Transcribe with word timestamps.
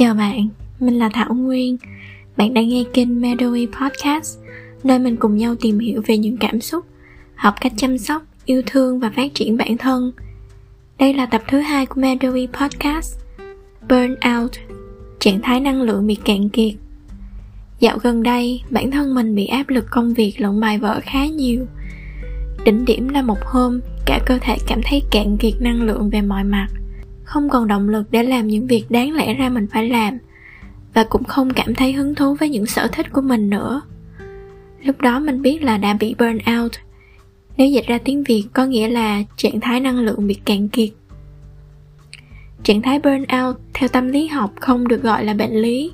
Chào 0.00 0.14
bạn, 0.14 0.48
mình 0.78 0.98
là 0.98 1.08
Thảo 1.08 1.34
Nguyên. 1.34 1.76
Bạn 2.36 2.54
đang 2.54 2.68
nghe 2.68 2.84
kênh 2.92 3.22
Meadowy 3.22 3.66
Podcast, 3.66 4.38
nơi 4.84 4.98
mình 4.98 5.16
cùng 5.16 5.36
nhau 5.36 5.54
tìm 5.60 5.78
hiểu 5.78 6.02
về 6.06 6.18
những 6.18 6.36
cảm 6.36 6.60
xúc, 6.60 6.84
học 7.34 7.54
cách 7.60 7.72
chăm 7.76 7.98
sóc, 7.98 8.22
yêu 8.44 8.62
thương 8.66 9.00
và 9.00 9.10
phát 9.16 9.34
triển 9.34 9.56
bản 9.56 9.76
thân. 9.76 10.12
Đây 10.98 11.14
là 11.14 11.26
tập 11.26 11.42
thứ 11.48 11.58
hai 11.58 11.86
của 11.86 12.00
Meadowy 12.00 12.46
Podcast, 12.46 13.18
Burnout, 13.88 14.50
trạng 15.18 15.40
thái 15.42 15.60
năng 15.60 15.82
lượng 15.82 16.06
bị 16.06 16.14
cạn 16.14 16.48
kiệt. 16.48 16.74
Dạo 17.80 17.98
gần 17.98 18.22
đây, 18.22 18.62
bản 18.70 18.90
thân 18.90 19.14
mình 19.14 19.34
bị 19.34 19.46
áp 19.46 19.68
lực 19.68 19.86
công 19.90 20.14
việc 20.14 20.40
lẫn 20.40 20.60
bài 20.60 20.78
vở 20.78 21.00
khá 21.02 21.26
nhiều. 21.26 21.66
Đỉnh 22.64 22.84
điểm 22.84 23.08
là 23.08 23.22
một 23.22 23.38
hôm, 23.44 23.80
cả 24.06 24.20
cơ 24.26 24.38
thể 24.40 24.56
cảm 24.66 24.80
thấy 24.84 25.02
cạn 25.10 25.36
kiệt 25.36 25.54
năng 25.60 25.82
lượng 25.82 26.10
về 26.10 26.22
mọi 26.22 26.44
mặt 26.44 26.68
không 27.30 27.48
còn 27.48 27.68
động 27.68 27.88
lực 27.88 28.10
để 28.10 28.22
làm 28.22 28.46
những 28.46 28.66
việc 28.66 28.84
đáng 28.90 29.12
lẽ 29.12 29.34
ra 29.34 29.48
mình 29.48 29.66
phải 29.72 29.88
làm, 29.88 30.18
và 30.94 31.04
cũng 31.04 31.24
không 31.24 31.50
cảm 31.50 31.74
thấy 31.74 31.92
hứng 31.92 32.14
thú 32.14 32.34
với 32.34 32.48
những 32.48 32.66
sở 32.66 32.88
thích 32.92 33.12
của 33.12 33.20
mình 33.20 33.50
nữa. 33.50 33.82
Lúc 34.82 35.00
đó 35.00 35.20
mình 35.20 35.42
biết 35.42 35.62
là 35.62 35.78
đã 35.78 35.94
bị 36.00 36.14
burn 36.18 36.38
out. 36.60 36.72
Nếu 37.56 37.68
dịch 37.68 37.86
ra 37.86 37.98
tiếng 38.04 38.24
việt 38.24 38.44
có 38.52 38.66
nghĩa 38.66 38.88
là 38.88 39.22
trạng 39.36 39.60
thái 39.60 39.80
năng 39.80 39.98
lượng 39.98 40.26
bị 40.26 40.34
cạn 40.34 40.68
kiệt. 40.68 40.88
Trạng 42.62 42.82
thái 42.82 42.98
burn 42.98 43.24
out 43.42 43.56
theo 43.74 43.88
tâm 43.88 44.08
lý 44.08 44.26
học 44.26 44.52
không 44.60 44.88
được 44.88 45.02
gọi 45.02 45.24
là 45.24 45.34
bệnh 45.34 45.62
lý. 45.62 45.92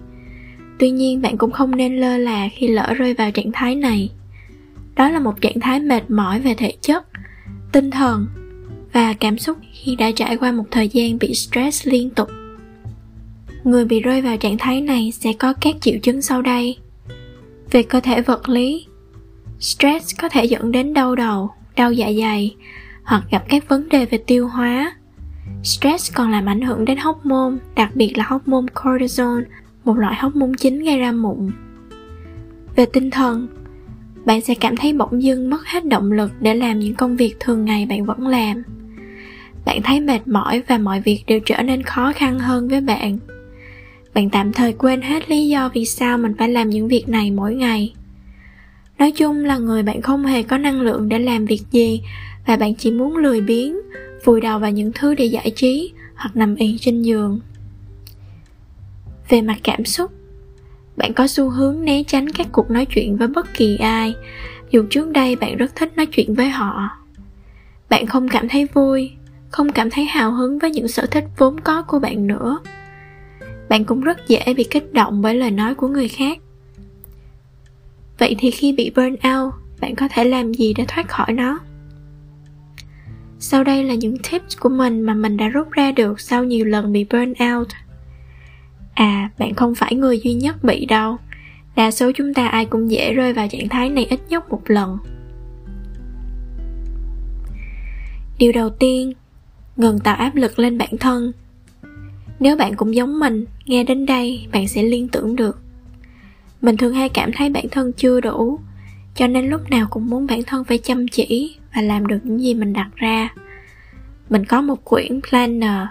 Tuy 0.78 0.90
nhiên, 0.90 1.22
bạn 1.22 1.38
cũng 1.38 1.52
không 1.52 1.76
nên 1.76 1.96
lơ 1.96 2.18
là 2.18 2.48
khi 2.52 2.68
lỡ 2.68 2.94
rơi 2.96 3.14
vào 3.14 3.30
trạng 3.30 3.52
thái 3.52 3.74
này. 3.74 4.10
Đó 4.94 5.10
là 5.10 5.20
một 5.20 5.40
trạng 5.40 5.60
thái 5.60 5.80
mệt 5.80 6.10
mỏi 6.10 6.40
về 6.40 6.54
thể 6.54 6.72
chất, 6.80 7.06
tinh 7.72 7.90
thần 7.90 8.26
và 8.96 9.12
cảm 9.12 9.38
xúc 9.38 9.58
khi 9.72 9.96
đã 9.96 10.10
trải 10.10 10.36
qua 10.36 10.52
một 10.52 10.64
thời 10.70 10.88
gian 10.88 11.18
bị 11.18 11.34
stress 11.34 11.86
liên 11.86 12.10
tục. 12.10 12.28
Người 13.64 13.84
bị 13.84 14.00
rơi 14.00 14.22
vào 14.22 14.36
trạng 14.36 14.58
thái 14.58 14.80
này 14.80 15.12
sẽ 15.12 15.32
có 15.32 15.52
các 15.60 15.74
triệu 15.80 15.94
chứng 16.02 16.22
sau 16.22 16.42
đây. 16.42 16.76
Về 17.70 17.82
cơ 17.82 18.00
thể 18.00 18.22
vật 18.22 18.48
lý, 18.48 18.86
stress 19.60 20.14
có 20.20 20.28
thể 20.28 20.44
dẫn 20.44 20.72
đến 20.72 20.94
đau 20.94 21.14
đầu, 21.14 21.50
đau 21.76 21.92
dạ 21.92 22.12
dày, 22.20 22.56
hoặc 23.04 23.24
gặp 23.30 23.44
các 23.48 23.68
vấn 23.68 23.88
đề 23.88 24.06
về 24.06 24.18
tiêu 24.18 24.48
hóa. 24.48 24.92
Stress 25.62 26.12
còn 26.14 26.30
làm 26.30 26.46
ảnh 26.46 26.60
hưởng 26.60 26.84
đến 26.84 26.98
hóc 26.98 27.26
môn 27.26 27.58
đặc 27.74 27.90
biệt 27.94 28.12
là 28.18 28.24
hóc 28.28 28.48
môn 28.48 28.66
cortisol 28.68 29.42
một 29.84 29.98
loại 29.98 30.14
hóc 30.14 30.36
môn 30.36 30.52
chính 30.54 30.84
gây 30.84 30.98
ra 30.98 31.12
mụn. 31.12 31.50
Về 32.76 32.86
tinh 32.86 33.10
thần, 33.10 33.48
bạn 34.24 34.40
sẽ 34.40 34.54
cảm 34.54 34.76
thấy 34.76 34.92
bỗng 34.92 35.22
dưng 35.22 35.50
mất 35.50 35.66
hết 35.66 35.84
động 35.84 36.12
lực 36.12 36.30
để 36.40 36.54
làm 36.54 36.78
những 36.78 36.94
công 36.94 37.16
việc 37.16 37.36
thường 37.40 37.64
ngày 37.64 37.86
bạn 37.86 38.04
vẫn 38.04 38.26
làm 38.26 38.62
bạn 39.66 39.82
thấy 39.82 40.00
mệt 40.00 40.28
mỏi 40.28 40.62
và 40.68 40.78
mọi 40.78 41.00
việc 41.00 41.24
đều 41.26 41.40
trở 41.40 41.62
nên 41.62 41.82
khó 41.82 42.12
khăn 42.12 42.38
hơn 42.38 42.68
với 42.68 42.80
bạn. 42.80 43.18
Bạn 44.14 44.30
tạm 44.30 44.52
thời 44.52 44.72
quên 44.72 45.02
hết 45.02 45.30
lý 45.30 45.48
do 45.48 45.70
vì 45.74 45.84
sao 45.84 46.18
mình 46.18 46.34
phải 46.38 46.48
làm 46.48 46.70
những 46.70 46.88
việc 46.88 47.08
này 47.08 47.30
mỗi 47.30 47.54
ngày. 47.54 47.94
Nói 48.98 49.12
chung 49.12 49.44
là 49.44 49.58
người 49.58 49.82
bạn 49.82 50.02
không 50.02 50.24
hề 50.24 50.42
có 50.42 50.58
năng 50.58 50.80
lượng 50.80 51.08
để 51.08 51.18
làm 51.18 51.44
việc 51.44 51.62
gì 51.70 52.00
và 52.46 52.56
bạn 52.56 52.74
chỉ 52.74 52.90
muốn 52.90 53.16
lười 53.16 53.40
biếng, 53.40 53.76
vùi 54.24 54.40
đầu 54.40 54.58
vào 54.58 54.70
những 54.70 54.92
thứ 54.94 55.14
để 55.14 55.24
giải 55.24 55.50
trí 55.56 55.92
hoặc 56.14 56.36
nằm 56.36 56.54
yên 56.54 56.76
trên 56.80 57.02
giường. 57.02 57.40
Về 59.28 59.42
mặt 59.42 59.56
cảm 59.62 59.84
xúc, 59.84 60.10
bạn 60.96 61.12
có 61.12 61.26
xu 61.26 61.50
hướng 61.50 61.84
né 61.84 62.02
tránh 62.02 62.30
các 62.30 62.46
cuộc 62.52 62.70
nói 62.70 62.84
chuyện 62.84 63.16
với 63.16 63.28
bất 63.28 63.54
kỳ 63.54 63.76
ai, 63.76 64.14
dù 64.70 64.84
trước 64.90 65.10
đây 65.10 65.36
bạn 65.36 65.56
rất 65.56 65.74
thích 65.74 65.92
nói 65.96 66.06
chuyện 66.06 66.34
với 66.34 66.48
họ. 66.48 66.90
Bạn 67.90 68.06
không 68.06 68.28
cảm 68.28 68.48
thấy 68.48 68.66
vui 68.74 69.12
không 69.50 69.72
cảm 69.72 69.90
thấy 69.90 70.04
hào 70.04 70.32
hứng 70.32 70.58
với 70.58 70.70
những 70.70 70.88
sở 70.88 71.06
thích 71.06 71.24
vốn 71.38 71.60
có 71.60 71.82
của 71.82 71.98
bạn 71.98 72.26
nữa. 72.26 72.58
Bạn 73.68 73.84
cũng 73.84 74.00
rất 74.00 74.28
dễ 74.28 74.54
bị 74.56 74.64
kích 74.64 74.92
động 74.92 75.22
bởi 75.22 75.34
lời 75.34 75.50
nói 75.50 75.74
của 75.74 75.88
người 75.88 76.08
khác. 76.08 76.38
Vậy 78.18 78.36
thì 78.38 78.50
khi 78.50 78.72
bị 78.72 78.92
burn 78.96 79.12
out, 79.12 79.54
bạn 79.80 79.94
có 79.94 80.08
thể 80.10 80.24
làm 80.24 80.54
gì 80.54 80.74
để 80.74 80.84
thoát 80.88 81.08
khỏi 81.08 81.32
nó? 81.32 81.58
Sau 83.38 83.64
đây 83.64 83.84
là 83.84 83.94
những 83.94 84.16
tips 84.18 84.58
của 84.60 84.68
mình 84.68 85.00
mà 85.00 85.14
mình 85.14 85.36
đã 85.36 85.48
rút 85.48 85.70
ra 85.70 85.92
được 85.92 86.20
sau 86.20 86.44
nhiều 86.44 86.64
lần 86.64 86.92
bị 86.92 87.06
burn 87.10 87.32
out. 87.54 87.68
À 88.94 89.30
bạn 89.38 89.54
không 89.54 89.74
phải 89.74 89.94
người 89.94 90.18
duy 90.18 90.34
nhất 90.34 90.64
bị 90.64 90.86
đâu. 90.86 91.16
Đa 91.76 91.90
số 91.90 92.10
chúng 92.14 92.34
ta 92.34 92.48
ai 92.48 92.64
cũng 92.64 92.90
dễ 92.90 93.12
rơi 93.12 93.32
vào 93.32 93.48
trạng 93.48 93.68
thái 93.68 93.90
này 93.90 94.06
ít 94.10 94.20
nhất 94.28 94.50
một 94.50 94.62
lần. 94.66 94.98
Điều 98.38 98.52
đầu 98.52 98.70
tiên 98.70 99.12
ngừng 99.76 99.98
tạo 99.98 100.16
áp 100.16 100.34
lực 100.34 100.58
lên 100.58 100.78
bản 100.78 100.98
thân. 101.00 101.32
Nếu 102.40 102.56
bạn 102.56 102.74
cũng 102.76 102.94
giống 102.94 103.18
mình 103.18 103.44
nghe 103.66 103.84
đến 103.84 104.06
đây 104.06 104.46
bạn 104.52 104.68
sẽ 104.68 104.82
liên 104.82 105.08
tưởng 105.08 105.36
được. 105.36 105.58
Mình 106.62 106.76
thường 106.76 106.94
hay 106.94 107.08
cảm 107.08 107.30
thấy 107.32 107.50
bản 107.50 107.68
thân 107.70 107.92
chưa 107.92 108.20
đủ 108.20 108.60
cho 109.14 109.26
nên 109.26 109.50
lúc 109.50 109.70
nào 109.70 109.86
cũng 109.90 110.10
muốn 110.10 110.26
bản 110.26 110.42
thân 110.42 110.64
phải 110.64 110.78
chăm 110.78 111.08
chỉ 111.08 111.56
và 111.74 111.82
làm 111.82 112.06
được 112.06 112.18
những 112.22 112.40
gì 112.40 112.54
mình 112.54 112.72
đặt 112.72 112.90
ra. 112.96 113.34
Mình 114.30 114.44
có 114.44 114.60
một 114.60 114.84
quyển 114.84 115.20
planner 115.30 115.86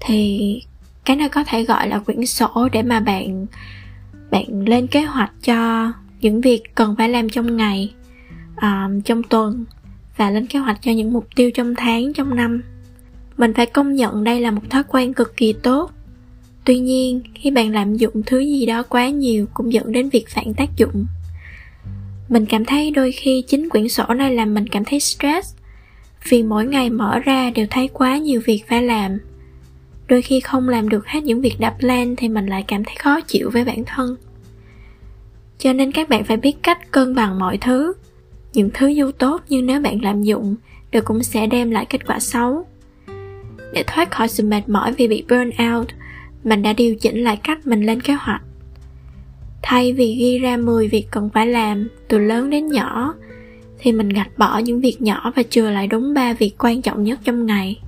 thì 0.00 0.60
cái 1.04 1.16
này 1.16 1.28
có 1.28 1.44
thể 1.46 1.64
gọi 1.64 1.88
là 1.88 1.98
quyển 1.98 2.26
sổ 2.26 2.68
để 2.72 2.82
mà 2.82 3.00
bạn 3.00 3.46
bạn 4.30 4.68
lên 4.68 4.86
kế 4.86 5.00
hoạch 5.00 5.32
cho 5.42 5.92
những 6.20 6.40
việc 6.40 6.62
cần 6.74 6.94
phải 6.98 7.08
làm 7.08 7.28
trong 7.28 7.56
ngày 7.56 7.94
um, 8.62 9.00
trong 9.00 9.22
tuần 9.22 9.64
và 10.16 10.30
lên 10.30 10.46
kế 10.46 10.58
hoạch 10.58 10.82
cho 10.82 10.92
những 10.92 11.12
mục 11.12 11.26
tiêu 11.34 11.50
trong 11.54 11.74
tháng 11.74 12.12
trong 12.12 12.36
năm 12.36 12.62
mình 13.42 13.54
phải 13.54 13.66
công 13.66 13.94
nhận 13.94 14.24
đây 14.24 14.40
là 14.40 14.50
một 14.50 14.70
thói 14.70 14.82
quen 14.88 15.14
cực 15.14 15.36
kỳ 15.36 15.52
tốt. 15.52 15.90
Tuy 16.64 16.78
nhiên, 16.78 17.20
khi 17.34 17.50
bạn 17.50 17.72
lạm 17.72 17.96
dụng 17.96 18.22
thứ 18.26 18.38
gì 18.38 18.66
đó 18.66 18.82
quá 18.82 19.08
nhiều 19.08 19.46
cũng 19.54 19.72
dẫn 19.72 19.92
đến 19.92 20.08
việc 20.08 20.28
phản 20.28 20.54
tác 20.54 20.76
dụng. 20.76 21.06
Mình 22.28 22.46
cảm 22.46 22.64
thấy 22.64 22.90
đôi 22.90 23.12
khi 23.12 23.42
chính 23.46 23.68
quyển 23.68 23.88
sổ 23.88 24.04
này 24.16 24.34
làm 24.34 24.54
mình 24.54 24.66
cảm 24.66 24.84
thấy 24.84 25.00
stress, 25.00 25.54
vì 26.28 26.42
mỗi 26.42 26.66
ngày 26.66 26.90
mở 26.90 27.18
ra 27.18 27.50
đều 27.50 27.66
thấy 27.70 27.88
quá 27.92 28.18
nhiều 28.18 28.40
việc 28.44 28.62
phải 28.68 28.82
làm. 28.82 29.18
Đôi 30.08 30.22
khi 30.22 30.40
không 30.40 30.68
làm 30.68 30.88
được 30.88 31.06
hết 31.06 31.22
những 31.22 31.40
việc 31.40 31.60
đã 31.60 31.76
plan 31.80 32.16
thì 32.16 32.28
mình 32.28 32.46
lại 32.46 32.64
cảm 32.68 32.84
thấy 32.84 32.94
khó 32.98 33.20
chịu 33.20 33.50
với 33.50 33.64
bản 33.64 33.84
thân. 33.86 34.16
Cho 35.58 35.72
nên 35.72 35.92
các 35.92 36.08
bạn 36.08 36.24
phải 36.24 36.36
biết 36.36 36.56
cách 36.62 36.90
cân 36.90 37.14
bằng 37.14 37.38
mọi 37.38 37.58
thứ. 37.58 37.92
Những 38.52 38.70
thứ 38.74 38.86
dù 38.86 39.10
tốt 39.12 39.42
nhưng 39.48 39.66
nếu 39.66 39.80
bạn 39.80 40.02
lạm 40.02 40.22
dụng, 40.22 40.56
đều 40.90 41.02
cũng 41.02 41.22
sẽ 41.22 41.46
đem 41.46 41.70
lại 41.70 41.86
kết 41.90 42.06
quả 42.06 42.18
xấu 42.20 42.66
để 43.72 43.84
thoát 43.86 44.10
khỏi 44.10 44.28
sự 44.28 44.44
mệt 44.44 44.68
mỏi 44.68 44.92
vì 44.92 45.08
bị 45.08 45.24
burn 45.28 45.72
out, 45.74 45.88
mình 46.44 46.62
đã 46.62 46.72
điều 46.72 46.94
chỉnh 46.94 47.24
lại 47.24 47.36
cách 47.42 47.66
mình 47.66 47.82
lên 47.82 48.00
kế 48.00 48.12
hoạch. 48.12 48.42
Thay 49.62 49.92
vì 49.92 50.14
ghi 50.14 50.38
ra 50.38 50.56
10 50.56 50.88
việc 50.88 51.06
cần 51.10 51.30
phải 51.34 51.46
làm 51.46 51.88
từ 52.08 52.18
lớn 52.18 52.50
đến 52.50 52.68
nhỏ, 52.68 53.14
thì 53.78 53.92
mình 53.92 54.08
gạch 54.08 54.38
bỏ 54.38 54.58
những 54.58 54.80
việc 54.80 55.02
nhỏ 55.02 55.32
và 55.36 55.42
chừa 55.42 55.70
lại 55.70 55.86
đúng 55.86 56.14
3 56.14 56.32
việc 56.32 56.54
quan 56.58 56.82
trọng 56.82 57.04
nhất 57.04 57.20
trong 57.24 57.46
ngày. 57.46 57.80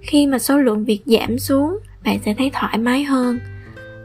Khi 0.00 0.26
mà 0.26 0.38
số 0.38 0.58
lượng 0.58 0.84
việc 0.84 1.00
giảm 1.06 1.38
xuống, 1.38 1.78
bạn 2.04 2.18
sẽ 2.24 2.34
thấy 2.38 2.50
thoải 2.52 2.78
mái 2.78 3.04
hơn 3.04 3.38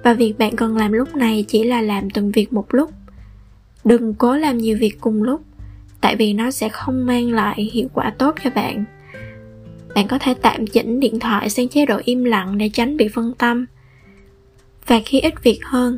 và 0.04 0.14
việc 0.14 0.38
bạn 0.38 0.56
cần 0.56 0.78
làm 0.78 0.92
lúc 0.92 1.16
này 1.16 1.46
chỉ 1.48 1.64
là 1.64 1.82
làm 1.82 2.10
từng 2.10 2.32
việc 2.32 2.54
một 2.54 2.74
lúc. 2.74 2.92
Đừng 3.84 4.14
cố 4.14 4.36
làm 4.36 4.58
nhiều 4.58 4.78
việc 4.80 5.02
cùng 5.02 5.24
lúc, 5.24 5.42
tại 6.02 6.16
vì 6.16 6.34
nó 6.34 6.52
sẽ 6.52 6.70
không 6.70 7.06
mang 7.06 7.32
lại 7.32 7.70
hiệu 7.74 7.88
quả 7.94 8.14
tốt 8.18 8.36
cho 8.44 8.50
bạn 8.50 8.86
bạn 10.00 10.08
có 10.08 10.18
thể 10.20 10.34
tạm 10.34 10.68
chỉnh 10.68 11.00
điện 11.00 11.20
thoại 11.20 11.50
sang 11.50 11.68
chế 11.68 11.86
độ 11.86 12.00
im 12.04 12.24
lặng 12.24 12.58
để 12.58 12.70
tránh 12.70 12.98
bị 12.98 13.08
phân 13.08 13.34
tâm. 13.38 13.66
Và 14.88 15.00
khi 15.06 15.20
ít 15.20 15.44
việc 15.44 15.60
hơn, 15.64 15.98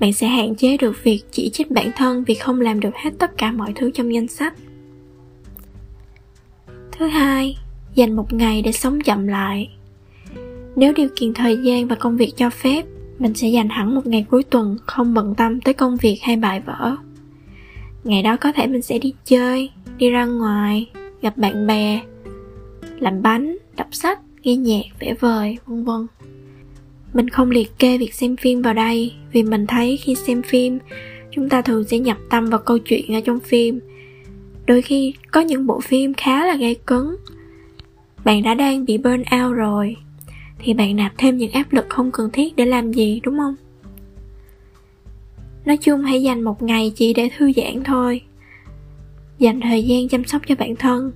bạn 0.00 0.12
sẽ 0.12 0.26
hạn 0.26 0.54
chế 0.54 0.76
được 0.76 1.04
việc 1.04 1.22
chỉ 1.30 1.50
trích 1.50 1.70
bản 1.70 1.90
thân 1.96 2.24
vì 2.24 2.34
không 2.34 2.60
làm 2.60 2.80
được 2.80 2.94
hết 2.94 3.10
tất 3.18 3.38
cả 3.38 3.52
mọi 3.52 3.72
thứ 3.74 3.90
trong 3.94 4.14
danh 4.14 4.28
sách. 4.28 4.54
Thứ 6.92 7.06
hai, 7.06 7.58
dành 7.94 8.16
một 8.16 8.32
ngày 8.32 8.62
để 8.62 8.72
sống 8.72 9.00
chậm 9.00 9.26
lại. 9.26 9.70
Nếu 10.76 10.92
điều 10.92 11.08
kiện 11.16 11.34
thời 11.34 11.56
gian 11.56 11.88
và 11.88 11.96
công 11.96 12.16
việc 12.16 12.32
cho 12.36 12.50
phép, 12.50 12.84
mình 13.18 13.34
sẽ 13.34 13.48
dành 13.48 13.68
hẳn 13.68 13.94
một 13.94 14.06
ngày 14.06 14.26
cuối 14.30 14.42
tuần 14.42 14.76
không 14.86 15.14
bận 15.14 15.34
tâm 15.34 15.60
tới 15.60 15.74
công 15.74 15.96
việc 15.96 16.18
hay 16.22 16.36
bài 16.36 16.60
vở 16.66 16.96
ngày 18.04 18.22
đó 18.22 18.36
có 18.36 18.52
thể 18.52 18.66
mình 18.66 18.82
sẽ 18.82 18.98
đi 18.98 19.14
chơi, 19.24 19.70
đi 19.98 20.10
ra 20.10 20.24
ngoài, 20.24 20.90
gặp 21.22 21.36
bạn 21.36 21.66
bè 21.66 22.00
làm 22.98 23.22
bánh, 23.22 23.56
đọc 23.76 23.88
sách, 23.92 24.20
nghe 24.42 24.56
nhạc, 24.56 24.82
vẽ 25.00 25.14
vời, 25.20 25.58
vân 25.66 25.84
vân. 25.84 26.06
Mình 27.14 27.28
không 27.28 27.50
liệt 27.50 27.78
kê 27.78 27.98
việc 27.98 28.14
xem 28.14 28.36
phim 28.36 28.62
vào 28.62 28.74
đây 28.74 29.12
vì 29.32 29.42
mình 29.42 29.66
thấy 29.66 29.96
khi 29.96 30.14
xem 30.14 30.42
phim, 30.42 30.78
chúng 31.30 31.48
ta 31.48 31.62
thường 31.62 31.84
sẽ 31.84 31.98
nhập 31.98 32.16
tâm 32.30 32.50
vào 32.50 32.60
câu 32.60 32.78
chuyện 32.78 33.14
ở 33.14 33.20
trong 33.20 33.40
phim. 33.40 33.80
Đôi 34.66 34.82
khi 34.82 35.14
có 35.30 35.40
những 35.40 35.66
bộ 35.66 35.80
phim 35.80 36.14
khá 36.14 36.46
là 36.46 36.56
gây 36.56 36.74
cứng. 36.74 37.16
Bạn 38.24 38.42
đã 38.42 38.54
đang 38.54 38.84
bị 38.84 38.98
burn 38.98 39.22
out 39.42 39.56
rồi, 39.56 39.96
thì 40.58 40.74
bạn 40.74 40.96
nạp 40.96 41.12
thêm 41.18 41.36
những 41.36 41.50
áp 41.50 41.72
lực 41.72 41.86
không 41.88 42.10
cần 42.10 42.30
thiết 42.32 42.56
để 42.56 42.66
làm 42.66 42.92
gì 42.92 43.20
đúng 43.24 43.38
không? 43.38 43.54
Nói 45.64 45.76
chung 45.76 46.02
hãy 46.02 46.22
dành 46.22 46.42
một 46.42 46.62
ngày 46.62 46.92
chỉ 46.96 47.14
để 47.14 47.30
thư 47.36 47.52
giãn 47.52 47.84
thôi. 47.84 48.20
Dành 49.38 49.60
thời 49.60 49.82
gian 49.82 50.08
chăm 50.08 50.24
sóc 50.24 50.42
cho 50.46 50.54
bản 50.54 50.76
thân, 50.76 51.12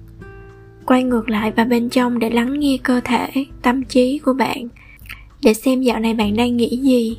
quay 0.91 1.03
ngược 1.03 1.31
lại 1.31 1.51
vào 1.51 1.67
bên 1.67 1.89
trong 1.89 2.19
để 2.19 2.31
lắng 2.31 2.61
nghe 2.61 2.79
cơ 2.83 3.01
thể, 3.05 3.29
tâm 3.63 3.85
trí 3.85 4.19
của 4.19 4.33
bạn. 4.33 4.69
Để 5.43 5.55
xem 5.55 5.83
dạo 5.83 6.01
này 6.01 6.15
bạn 6.15 6.37
đang 6.37 6.57
nghĩ 6.57 6.77
gì, 6.77 7.19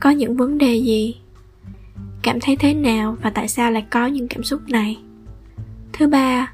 có 0.00 0.10
những 0.10 0.36
vấn 0.36 0.58
đề 0.58 0.74
gì, 0.74 1.16
cảm 2.22 2.40
thấy 2.40 2.56
thế 2.56 2.74
nào 2.74 3.16
và 3.22 3.30
tại 3.30 3.48
sao 3.48 3.70
lại 3.70 3.84
có 3.90 4.06
những 4.06 4.28
cảm 4.28 4.42
xúc 4.42 4.60
này. 4.68 4.98
Thứ 5.92 6.06
ba, 6.06 6.52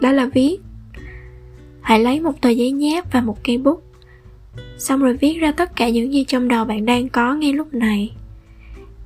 đó 0.00 0.12
là 0.12 0.26
viết. 0.26 0.56
Hãy 1.80 1.98
lấy 1.98 2.20
một 2.20 2.40
tờ 2.40 2.50
giấy 2.50 2.70
nháp 2.70 3.12
và 3.12 3.20
một 3.20 3.44
cây 3.44 3.58
bút, 3.58 3.82
xong 4.78 5.00
rồi 5.00 5.16
viết 5.16 5.38
ra 5.40 5.52
tất 5.52 5.76
cả 5.76 5.88
những 5.88 6.12
gì 6.12 6.24
trong 6.24 6.48
đầu 6.48 6.64
bạn 6.64 6.84
đang 6.84 7.08
có 7.08 7.34
ngay 7.34 7.52
lúc 7.52 7.74
này. 7.74 8.12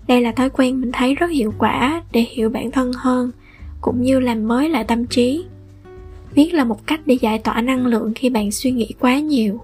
Đây 0.08 0.20
là 0.20 0.32
thói 0.32 0.50
quen 0.50 0.80
mình 0.80 0.92
thấy 0.92 1.14
rất 1.14 1.30
hiệu 1.30 1.54
quả 1.58 2.02
để 2.12 2.20
hiểu 2.20 2.50
bản 2.50 2.70
thân 2.70 2.92
hơn, 2.96 3.30
cũng 3.80 4.02
như 4.02 4.20
làm 4.20 4.48
mới 4.48 4.68
lại 4.68 4.84
tâm 4.84 5.06
trí 5.06 5.44
viết 6.34 6.54
là 6.54 6.64
một 6.64 6.86
cách 6.86 7.00
để 7.06 7.14
giải 7.20 7.38
tỏa 7.38 7.60
năng 7.60 7.86
lượng 7.86 8.12
khi 8.14 8.30
bạn 8.30 8.50
suy 8.50 8.70
nghĩ 8.70 8.88
quá 9.00 9.18
nhiều. 9.18 9.60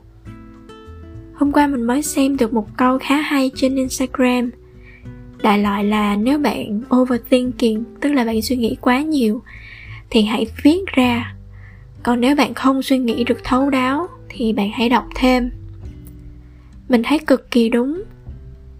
Hôm 1.34 1.52
qua 1.52 1.66
mình 1.66 1.82
mới 1.82 2.02
xem 2.02 2.36
được 2.36 2.52
một 2.52 2.76
câu 2.76 2.98
khá 2.98 3.16
hay 3.16 3.50
trên 3.54 3.76
instagram. 3.76 4.50
Đại 5.42 5.58
loại 5.58 5.84
là 5.84 6.16
nếu 6.16 6.38
bạn 6.38 6.80
overthinking, 6.96 7.84
tức 8.00 8.12
là 8.12 8.24
bạn 8.24 8.42
suy 8.42 8.56
nghĩ 8.56 8.76
quá 8.80 9.02
nhiều, 9.02 9.42
thì 10.10 10.22
hãy 10.22 10.46
viết 10.62 10.86
ra. 10.86 11.34
Còn 12.02 12.20
nếu 12.20 12.36
bạn 12.36 12.54
không 12.54 12.82
suy 12.82 12.98
nghĩ 12.98 13.24
được 13.24 13.44
thấu 13.44 13.70
đáo, 13.70 14.08
thì 14.28 14.52
bạn 14.52 14.70
hãy 14.72 14.88
đọc 14.88 15.04
thêm. 15.14 15.50
Mình 16.88 17.02
thấy 17.02 17.18
cực 17.18 17.50
kỳ 17.50 17.68
đúng. 17.68 18.02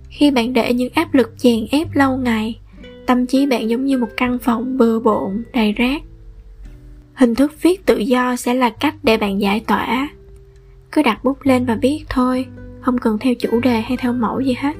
Khi 0.09 0.31
bạn 0.31 0.53
để 0.53 0.75
những 0.75 0.93
áp 0.95 1.15
lực 1.15 1.35
chèn 1.39 1.67
ép 1.71 1.89
lâu 1.95 2.17
ngày, 2.17 2.59
tâm 3.07 3.27
trí 3.27 3.47
bạn 3.47 3.71
giống 3.71 3.85
như 3.85 3.99
một 3.99 4.09
căn 4.17 4.39
phòng 4.39 4.79
bừa 4.79 5.01
bộn, 5.01 5.43
đầy 5.53 5.73
rác 5.73 6.03
hình 7.15 7.35
thức 7.35 7.63
viết 7.63 7.87
tự 7.87 7.99
do 7.99 8.37
sẽ 8.37 8.55
là 8.55 8.71
cách 8.71 8.95
để 9.03 9.17
bạn 9.17 9.41
giải 9.41 9.61
tỏa. 9.61 10.09
Cứ 10.93 11.03
đặt 11.03 11.25
bút 11.25 11.39
lên 11.43 11.65
và 11.65 11.79
viết 11.83 12.05
thôi, 12.09 12.47
không 12.81 12.99
cần 12.99 13.19
theo 13.19 13.35
chủ 13.35 13.61
đề 13.61 13.81
hay 13.81 13.97
theo 13.97 14.13
mẫu 14.13 14.41
gì 14.41 14.55
hết. 14.59 14.77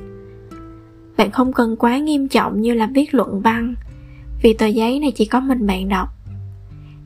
Bạn 1.17 1.31
không 1.31 1.53
cần 1.53 1.77
quá 1.77 1.99
nghiêm 1.99 2.29
trọng 2.29 2.61
như 2.61 2.75
là 2.75 2.87
viết 2.87 3.15
luận 3.15 3.41
văn, 3.41 3.75
vì 4.43 4.53
tờ 4.53 4.67
giấy 4.67 5.01
này 5.01 5.11
chỉ 5.11 5.25
có 5.25 5.41
mình 5.41 5.67
bạn 5.67 5.89
đọc. 5.89 6.09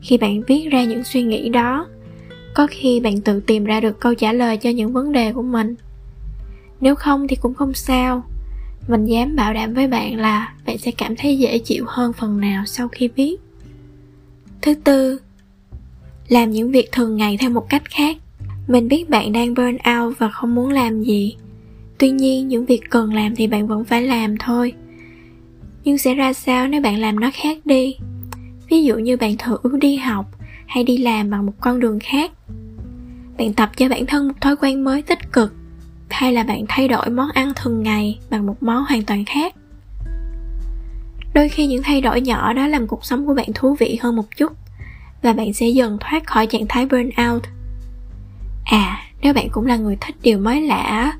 Khi 0.01 0.17
bạn 0.17 0.41
viết 0.47 0.69
ra 0.71 0.83
những 0.83 1.03
suy 1.03 1.23
nghĩ 1.23 1.49
đó, 1.49 1.87
có 2.53 2.67
khi 2.69 2.99
bạn 2.99 3.21
tự 3.21 3.39
tìm 3.39 3.63
ra 3.63 3.79
được 3.79 3.99
câu 3.99 4.13
trả 4.13 4.33
lời 4.33 4.57
cho 4.57 4.69
những 4.69 4.93
vấn 4.93 5.11
đề 5.11 5.33
của 5.33 5.41
mình. 5.41 5.75
Nếu 6.81 6.95
không 6.95 7.27
thì 7.27 7.35
cũng 7.35 7.53
không 7.53 7.73
sao. 7.73 8.23
Mình 8.87 9.05
dám 9.05 9.35
bảo 9.35 9.53
đảm 9.53 9.73
với 9.73 9.87
bạn 9.87 10.15
là 10.15 10.53
bạn 10.65 10.77
sẽ 10.77 10.91
cảm 10.91 11.15
thấy 11.15 11.37
dễ 11.37 11.59
chịu 11.59 11.85
hơn 11.87 12.13
phần 12.13 12.39
nào 12.39 12.63
sau 12.65 12.87
khi 12.87 13.09
viết 13.15 13.35
thứ 14.61 14.73
tư, 14.73 15.19
làm 16.27 16.51
những 16.51 16.71
việc 16.71 16.91
thường 16.91 17.17
ngày 17.17 17.37
theo 17.39 17.49
một 17.49 17.69
cách 17.69 17.83
khác. 17.89 18.17
Mình 18.67 18.87
biết 18.87 19.09
bạn 19.09 19.31
đang 19.31 19.53
burn 19.53 19.77
out 19.99 20.19
và 20.19 20.29
không 20.29 20.55
muốn 20.55 20.69
làm 20.69 21.03
gì. 21.03 21.35
Tuy 21.97 22.11
nhiên, 22.11 22.47
những 22.47 22.65
việc 22.65 22.81
cần 22.89 23.13
làm 23.13 23.35
thì 23.35 23.47
bạn 23.47 23.67
vẫn 23.67 23.85
phải 23.85 24.01
làm 24.01 24.37
thôi. 24.37 24.73
Nhưng 25.83 25.97
sẽ 25.97 26.13
ra 26.13 26.33
sao 26.33 26.67
nếu 26.67 26.81
bạn 26.81 26.99
làm 26.99 27.19
nó 27.19 27.29
khác 27.33 27.57
đi? 27.65 27.95
Ví 28.69 28.83
dụ 28.83 28.95
như 28.95 29.17
bạn 29.17 29.37
thử 29.37 29.57
đi 29.81 29.95
học 29.95 30.25
hay 30.65 30.83
đi 30.83 30.97
làm 30.97 31.29
bằng 31.29 31.45
một 31.45 31.53
con 31.59 31.79
đường 31.79 31.99
khác. 31.99 32.31
Bạn 33.37 33.53
tập 33.53 33.69
cho 33.77 33.89
bản 33.89 34.05
thân 34.05 34.27
một 34.27 34.33
thói 34.41 34.55
quen 34.55 34.83
mới 34.83 35.01
tích 35.01 35.31
cực, 35.33 35.53
hay 36.09 36.33
là 36.33 36.43
bạn 36.43 36.65
thay 36.67 36.87
đổi 36.87 37.09
món 37.09 37.29
ăn 37.33 37.51
thường 37.55 37.83
ngày 37.83 38.19
bằng 38.29 38.45
một 38.45 38.63
món 38.63 38.85
hoàn 38.89 39.03
toàn 39.03 39.25
khác 39.25 39.55
đôi 41.33 41.49
khi 41.49 41.67
những 41.67 41.83
thay 41.83 42.01
đổi 42.01 42.21
nhỏ 42.21 42.53
đó 42.53 42.67
làm 42.67 42.87
cuộc 42.87 43.05
sống 43.05 43.27
của 43.27 43.33
bạn 43.33 43.47
thú 43.55 43.75
vị 43.79 43.99
hơn 44.01 44.15
một 44.15 44.25
chút, 44.37 44.51
và 45.21 45.33
bạn 45.33 45.53
sẽ 45.53 45.67
dần 45.67 45.97
thoát 45.99 46.27
khỏi 46.27 46.47
trạng 46.47 46.67
thái 46.69 46.85
burnout. 46.85 47.43
À 48.65 49.05
nếu 49.21 49.33
bạn 49.33 49.49
cũng 49.51 49.65
là 49.65 49.77
người 49.77 49.97
thích 50.01 50.15
điều 50.21 50.39
mới 50.39 50.61
lạ, 50.61 51.13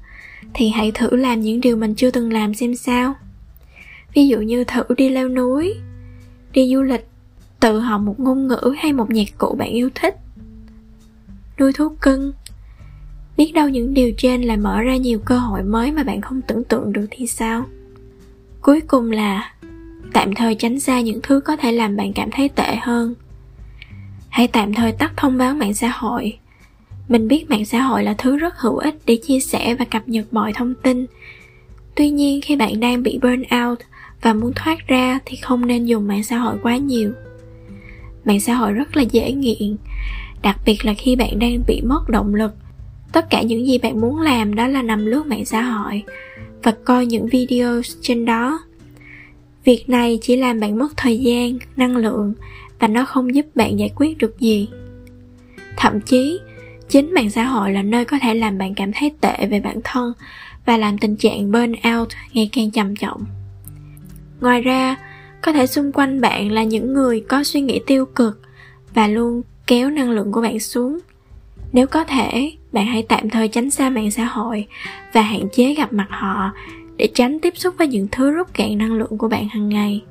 thì 0.53 0.69
hãy 0.69 0.91
thử 0.91 1.15
làm 1.15 1.41
những 1.41 1.61
điều 1.61 1.77
mình 1.77 1.95
chưa 1.95 2.11
từng 2.11 2.33
làm 2.33 2.53
xem 2.53 2.75
sao. 2.75 3.13
Ví 4.13 4.27
dụ 4.27 4.39
như 4.39 4.63
thử 4.63 4.83
đi 4.97 5.09
leo 5.09 5.29
núi, 5.29 5.75
đi 6.53 6.73
du 6.73 6.81
lịch, 6.81 7.07
tự 7.59 7.79
học 7.79 8.01
một 8.01 8.19
ngôn 8.19 8.47
ngữ 8.47 8.73
hay 8.77 8.93
một 8.93 9.11
nhạc 9.11 9.37
cụ 9.37 9.55
bạn 9.59 9.69
yêu 9.69 9.89
thích. 9.95 10.15
Nuôi 11.59 11.73
thú 11.73 11.89
cưng. 12.01 12.33
Biết 13.37 13.51
đâu 13.55 13.69
những 13.69 13.93
điều 13.93 14.11
trên 14.17 14.41
lại 14.41 14.57
mở 14.57 14.81
ra 14.81 14.95
nhiều 14.95 15.19
cơ 15.25 15.37
hội 15.37 15.63
mới 15.63 15.91
mà 15.91 16.03
bạn 16.03 16.21
không 16.21 16.41
tưởng 16.41 16.63
tượng 16.63 16.93
được 16.93 17.05
thì 17.11 17.27
sao? 17.27 17.65
Cuối 18.61 18.81
cùng 18.81 19.11
là 19.11 19.53
tạm 20.13 20.35
thời 20.35 20.55
tránh 20.55 20.79
xa 20.79 21.01
những 21.01 21.19
thứ 21.23 21.39
có 21.39 21.55
thể 21.55 21.71
làm 21.71 21.95
bạn 21.97 22.13
cảm 22.13 22.31
thấy 22.31 22.49
tệ 22.49 22.75
hơn. 22.75 23.13
Hãy 24.29 24.47
tạm 24.47 24.73
thời 24.73 24.91
tắt 24.91 25.11
thông 25.17 25.37
báo 25.37 25.53
mạng 25.53 25.73
xã 25.73 25.89
hội. 25.89 26.37
Mình 27.07 27.27
biết 27.27 27.49
mạng 27.49 27.65
xã 27.65 27.81
hội 27.81 28.03
là 28.03 28.13
thứ 28.17 28.37
rất 28.37 28.57
hữu 28.57 28.77
ích 28.77 28.95
để 29.05 29.17
chia 29.27 29.39
sẻ 29.39 29.75
và 29.75 29.85
cập 29.85 30.09
nhật 30.09 30.33
mọi 30.33 30.53
thông 30.53 30.73
tin. 30.83 31.05
Tuy 31.95 32.09
nhiên, 32.09 32.41
khi 32.41 32.55
bạn 32.55 32.79
đang 32.79 33.03
bị 33.03 33.19
burn 33.21 33.43
out 33.63 33.79
và 34.21 34.33
muốn 34.33 34.51
thoát 34.55 34.87
ra 34.87 35.19
thì 35.25 35.35
không 35.35 35.67
nên 35.67 35.85
dùng 35.85 36.07
mạng 36.07 36.23
xã 36.23 36.37
hội 36.37 36.57
quá 36.63 36.77
nhiều. 36.77 37.11
Mạng 38.25 38.39
xã 38.39 38.53
hội 38.53 38.71
rất 38.71 38.97
là 38.97 39.01
dễ 39.01 39.31
nghiện, 39.31 39.77
đặc 40.41 40.59
biệt 40.65 40.85
là 40.85 40.93
khi 40.93 41.15
bạn 41.15 41.39
đang 41.39 41.61
bị 41.67 41.81
mất 41.81 42.09
động 42.09 42.35
lực. 42.35 42.51
Tất 43.11 43.29
cả 43.29 43.41
những 43.41 43.67
gì 43.67 43.77
bạn 43.77 44.01
muốn 44.01 44.19
làm 44.19 44.55
đó 44.55 44.67
là 44.67 44.81
nằm 44.81 45.05
lướt 45.05 45.25
mạng 45.25 45.45
xã 45.45 45.61
hội 45.61 46.03
và 46.63 46.71
coi 46.85 47.05
những 47.05 47.27
video 47.27 47.81
trên 48.01 48.25
đó 48.25 48.59
việc 49.63 49.89
này 49.89 50.19
chỉ 50.21 50.35
làm 50.35 50.59
bạn 50.59 50.77
mất 50.77 50.97
thời 50.97 51.19
gian, 51.19 51.57
năng 51.75 51.97
lượng, 51.97 52.33
và 52.79 52.87
nó 52.87 53.05
không 53.05 53.35
giúp 53.35 53.45
bạn 53.55 53.79
giải 53.79 53.89
quyết 53.95 54.17
được 54.17 54.39
gì. 54.39 54.69
Thậm 55.77 56.01
chí, 56.01 56.39
chính 56.89 57.13
mạng 57.13 57.29
xã 57.29 57.43
hội 57.43 57.71
là 57.71 57.81
nơi 57.81 58.05
có 58.05 58.19
thể 58.21 58.33
làm 58.33 58.57
bạn 58.57 58.73
cảm 58.75 58.91
thấy 58.93 59.11
tệ 59.21 59.47
về 59.49 59.59
bản 59.59 59.79
thân 59.83 60.13
và 60.65 60.77
làm 60.77 60.97
tình 60.97 61.15
trạng 61.15 61.51
burn 61.51 61.73
out 61.95 62.09
ngày 62.33 62.49
càng 62.53 62.71
trầm 62.71 62.95
trọng. 62.95 63.25
Ngoài 64.41 64.61
ra, 64.61 64.95
có 65.41 65.53
thể 65.53 65.67
xung 65.67 65.91
quanh 65.91 66.21
bạn 66.21 66.51
là 66.51 66.63
những 66.63 66.93
người 66.93 67.19
có 67.19 67.43
suy 67.43 67.61
nghĩ 67.61 67.79
tiêu 67.87 68.05
cực 68.05 68.41
và 68.93 69.07
luôn 69.07 69.41
kéo 69.67 69.89
năng 69.89 70.11
lượng 70.11 70.31
của 70.31 70.41
bạn 70.41 70.59
xuống. 70.59 70.99
Nếu 71.71 71.87
có 71.87 72.03
thể, 72.03 72.51
bạn 72.71 72.85
hãy 72.85 73.05
tạm 73.09 73.29
thời 73.29 73.47
tránh 73.47 73.69
xa 73.69 73.89
mạng 73.89 74.11
xã 74.11 74.25
hội 74.25 74.67
và 75.13 75.21
hạn 75.21 75.49
chế 75.53 75.73
gặp 75.73 75.93
mặt 75.93 76.07
họ 76.09 76.51
để 76.99 77.09
tránh 77.13 77.39
tiếp 77.39 77.53
xúc 77.57 77.75
với 77.77 77.87
những 77.87 78.07
thứ 78.11 78.31
rút 78.31 78.53
cạn 78.53 78.77
năng 78.77 78.93
lượng 78.93 79.17
của 79.17 79.27
bạn 79.27 79.47
hàng 79.49 79.69
ngày. 79.69 80.03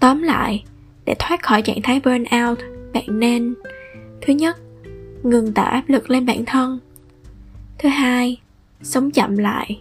Tóm 0.00 0.22
lại, 0.22 0.64
để 1.04 1.14
thoát 1.18 1.42
khỏi 1.42 1.62
trạng 1.62 1.82
thái 1.82 2.00
burnout, 2.04 2.58
bạn 2.92 3.20
nên, 3.20 3.54
thứ 4.20 4.32
nhất, 4.32 4.56
ngừng 5.22 5.52
tạo 5.52 5.66
áp 5.66 5.82
lực 5.88 6.10
lên 6.10 6.26
bản 6.26 6.44
thân. 6.44 6.78
Thứ 7.78 7.88
hai, 7.88 8.40
sống 8.82 9.10
chậm 9.10 9.36
lại. 9.36 9.80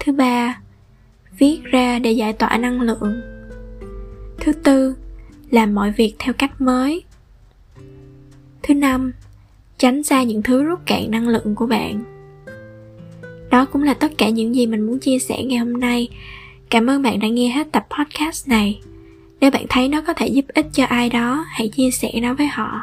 Thứ 0.00 0.12
ba, 0.12 0.60
viết 1.38 1.60
ra 1.64 1.98
để 1.98 2.12
giải 2.12 2.32
tỏa 2.32 2.56
năng 2.56 2.80
lượng. 2.80 3.20
Thứ 4.40 4.52
tư, 4.52 4.94
làm 5.50 5.74
mọi 5.74 5.90
việc 5.90 6.14
theo 6.18 6.34
cách 6.34 6.60
mới. 6.60 7.04
Thứ 8.62 8.74
năm, 8.74 9.12
tránh 9.78 10.02
xa 10.02 10.22
những 10.22 10.42
thứ 10.42 10.62
rút 10.62 10.80
cạn 10.86 11.10
năng 11.10 11.28
lượng 11.28 11.54
của 11.54 11.66
bạn 11.66 12.11
đó 13.52 13.64
cũng 13.64 13.82
là 13.82 13.94
tất 13.94 14.12
cả 14.18 14.28
những 14.28 14.54
gì 14.54 14.66
mình 14.66 14.80
muốn 14.86 14.98
chia 14.98 15.18
sẻ 15.18 15.42
ngày 15.42 15.58
hôm 15.58 15.72
nay. 15.72 16.08
Cảm 16.70 16.90
ơn 16.90 17.02
bạn 17.02 17.20
đã 17.20 17.28
nghe 17.28 17.48
hết 17.48 17.72
tập 17.72 17.86
podcast 17.98 18.48
này. 18.48 18.80
Nếu 19.40 19.50
bạn 19.50 19.66
thấy 19.68 19.88
nó 19.88 20.00
có 20.00 20.12
thể 20.12 20.26
giúp 20.26 20.44
ích 20.48 20.66
cho 20.72 20.84
ai 20.84 21.10
đó, 21.10 21.44
hãy 21.48 21.68
chia 21.68 21.90
sẻ 21.90 22.12
nó 22.22 22.34
với 22.34 22.46
họ. 22.46 22.80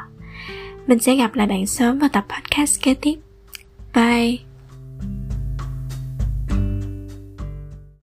Mình 0.88 1.00
sẽ 1.00 1.16
gặp 1.16 1.36
lại 1.36 1.48
bạn 1.48 1.66
sớm 1.66 2.00
vào 2.00 2.10
tập 2.10 2.26
podcast 2.30 2.82
kế 2.82 2.94
tiếp. 2.94 3.16
Bye. 3.96 4.49